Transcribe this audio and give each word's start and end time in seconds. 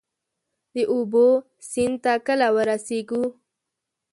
د 0.73 0.75
اوبو، 0.91 1.27
سیند 1.69 1.97
ته 2.03 2.13
کله 2.27 2.47
ورسیږو؟ 2.55 3.23